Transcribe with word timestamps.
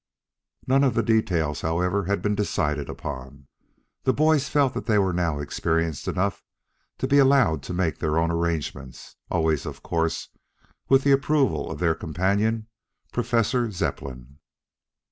None 0.65 0.83
of 0.83 0.95
the 0.95 1.03
details, 1.03 1.61
however, 1.61 2.05
had 2.05 2.23
been 2.23 2.33
decided 2.33 2.89
upon. 2.89 3.45
The 4.01 4.11
boys 4.13 4.49
felt 4.49 4.73
that 4.73 4.87
they 4.87 4.97
were 4.97 5.13
now 5.13 5.37
experienced 5.37 6.07
enough 6.07 6.41
to 6.97 7.05
be 7.07 7.19
allowed 7.19 7.61
to 7.61 7.73
make 7.75 7.99
their 7.99 8.17
own 8.17 8.31
arrangements, 8.31 9.15
always, 9.29 9.63
of 9.63 9.83
course, 9.83 10.29
with 10.89 11.03
the 11.03 11.11
approval 11.11 11.69
of 11.71 11.77
their 11.77 11.93
companion, 11.93 12.65
Professor 13.13 13.69
Zepplin. 13.69 14.39